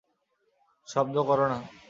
[0.87, 1.57] শব্দ কর না।